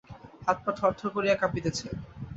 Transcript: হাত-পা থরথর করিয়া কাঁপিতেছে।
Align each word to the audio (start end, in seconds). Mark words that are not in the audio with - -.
হাত-পা 0.45 0.71
থরথর 0.77 1.09
করিয়া 1.15 1.35
কাঁপিতেছে। 1.41 1.87